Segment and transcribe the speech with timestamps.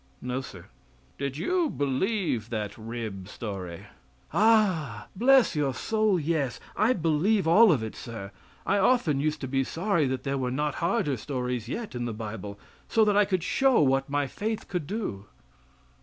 [0.19, 0.65] "No, Sir.
[1.19, 3.85] Did you believe that rib story?"
[4.33, 6.59] "Ah, bless your soul, yes!
[6.75, 8.31] I believe all of it, Sir;
[8.65, 12.13] I often used to be sorry that there were not harder stories yet in the
[12.15, 12.59] Bible,
[12.89, 15.25] so that I could show what my faith could do."